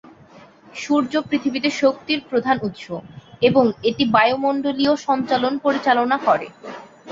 সূর্য 0.75 1.13
পৃথিবীতে 1.29 1.69
শক্তির 1.81 2.19
প্রধান 2.29 2.57
উৎস 2.61 2.85
এবং 3.41 3.65
এটি 3.89 4.03
বায়ুমণ্ডলীয় 4.15 4.93
সঞ্চালন 5.07 5.53
পরিচালনা 5.65 6.17
করে। 6.27 6.47